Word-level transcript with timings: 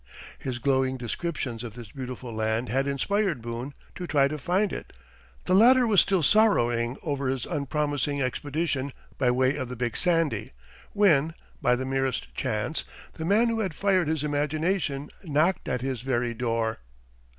His 0.39 0.57
glowing 0.57 0.97
descriptions 0.97 1.63
of 1.63 1.75
this 1.75 1.91
beautiful 1.91 2.33
land 2.33 2.69
had 2.69 2.87
inspired 2.87 3.39
Boone 3.39 3.75
to 3.93 4.07
try 4.07 4.27
to 4.27 4.39
find 4.39 4.73
it. 4.73 4.93
The 5.45 5.53
latter 5.53 5.85
was 5.85 6.01
still 6.01 6.23
sorrowing 6.23 6.97
over 7.03 7.27
his 7.27 7.45
unpromising 7.45 8.19
expedition 8.19 8.93
by 9.19 9.29
way 9.29 9.55
of 9.55 9.69
the 9.69 9.75
Big 9.75 9.95
Sandy 9.95 10.53
when, 10.93 11.35
by 11.61 11.75
the 11.75 11.85
merest 11.85 12.33
chance, 12.33 12.83
the 13.13 13.25
man 13.25 13.47
who 13.49 13.59
had 13.59 13.75
fired 13.75 14.07
his 14.07 14.23
imagination 14.23 15.11
knocked 15.23 15.69
at 15.69 15.81
his 15.81 16.01
very 16.01 16.33
door. 16.33 16.79